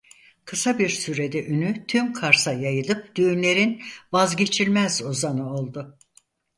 [0.45, 3.81] Kısa bir sürede ünü tüm Kars'a yayılıp düğünlerin
[4.11, 5.97] vazgeçilmez ozanı oldu.